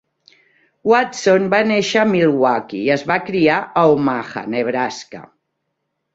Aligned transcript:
Watson 0.91 1.45
va 1.53 1.59
néixer 1.71 1.99
a 2.05 2.05
Milwaukee 2.13 2.81
i 2.89 2.91
es 2.97 3.05
va 3.13 3.19
criar 3.29 3.59
a 3.83 3.85
Omaha, 3.93 4.45
Nebraska. 4.57 5.25